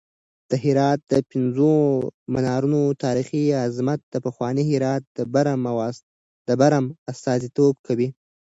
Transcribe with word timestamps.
د 0.49 0.51
هرات 0.63 0.99
د 1.11 1.13
پنځو 1.31 1.71
منارونو 2.33 2.81
تاریخي 3.03 3.43
عظمت 3.65 3.99
د 4.13 4.15
پخواني 4.25 4.63
هرات 4.71 5.03
د 6.47 6.49
برم 6.59 6.83
استازیتوب 7.11 7.73
کوي. 7.87 8.07